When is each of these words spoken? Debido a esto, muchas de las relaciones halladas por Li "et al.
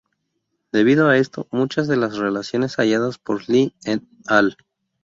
Debido 0.71 1.09
a 1.09 1.17
esto, 1.17 1.47
muchas 1.51 1.87
de 1.87 1.95
las 1.95 2.17
relaciones 2.17 2.75
halladas 2.79 3.19
por 3.19 3.47
Li 3.47 3.75
"et 3.85 4.01
al. 4.25 4.57